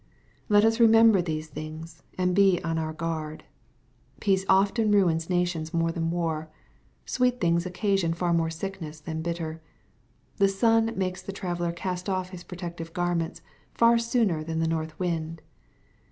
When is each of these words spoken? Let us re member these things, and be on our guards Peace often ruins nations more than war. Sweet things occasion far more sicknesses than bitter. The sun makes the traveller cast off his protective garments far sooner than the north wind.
Let 0.49 0.65
us 0.65 0.79
re 0.79 0.87
member 0.87 1.21
these 1.21 1.45
things, 1.47 2.01
and 2.17 2.33
be 2.33 2.59
on 2.63 2.79
our 2.79 2.91
guards 2.91 3.43
Peace 4.19 4.43
often 4.49 4.91
ruins 4.91 5.29
nations 5.29 5.75
more 5.75 5.91
than 5.91 6.09
war. 6.09 6.49
Sweet 7.05 7.39
things 7.39 7.67
occasion 7.67 8.15
far 8.15 8.33
more 8.33 8.49
sicknesses 8.49 9.01
than 9.01 9.21
bitter. 9.21 9.61
The 10.37 10.47
sun 10.47 10.91
makes 10.97 11.21
the 11.21 11.31
traveller 11.31 11.71
cast 11.71 12.09
off 12.09 12.29
his 12.31 12.43
protective 12.43 12.93
garments 12.93 13.43
far 13.75 13.99
sooner 13.99 14.43
than 14.43 14.57
the 14.57 14.67
north 14.67 14.97
wind. 14.97 15.39